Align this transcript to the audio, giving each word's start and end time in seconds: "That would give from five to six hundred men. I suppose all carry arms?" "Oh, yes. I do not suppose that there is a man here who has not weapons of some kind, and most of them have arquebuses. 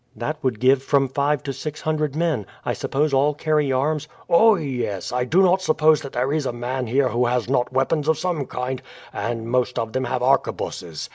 "That 0.15 0.43
would 0.43 0.59
give 0.59 0.81
from 0.81 1.09
five 1.09 1.43
to 1.43 1.53
six 1.53 1.81
hundred 1.81 2.15
men. 2.15 2.47
I 2.65 2.73
suppose 2.73 3.13
all 3.13 3.35
carry 3.35 3.71
arms?" 3.71 4.07
"Oh, 4.27 4.55
yes. 4.55 5.11
I 5.11 5.25
do 5.25 5.43
not 5.43 5.61
suppose 5.61 6.01
that 6.01 6.13
there 6.13 6.33
is 6.33 6.47
a 6.47 6.51
man 6.51 6.87
here 6.87 7.09
who 7.09 7.27
has 7.27 7.47
not 7.47 7.71
weapons 7.71 8.07
of 8.07 8.17
some 8.17 8.47
kind, 8.47 8.81
and 9.13 9.47
most 9.47 9.77
of 9.77 9.93
them 9.93 10.05
have 10.05 10.23
arquebuses. 10.23 11.09